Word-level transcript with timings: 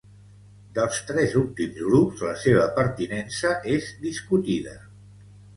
Dels 0.77 1.01
tres 1.09 1.35
últims 1.41 1.77
grups 1.89 2.25
la 2.29 2.33
seva 2.45 2.65
pertinença 2.79 3.53
és 3.75 3.93
discutida. 4.07 4.79